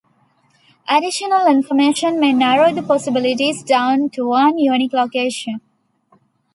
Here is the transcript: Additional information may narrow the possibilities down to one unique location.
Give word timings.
Additional 0.89 1.45
information 1.45 2.19
may 2.19 2.33
narrow 2.33 2.71
the 2.73 2.81
possibilities 2.81 3.61
down 3.61 4.09
to 4.09 4.27
one 4.29 4.57
unique 4.57 4.93
location. 4.93 5.61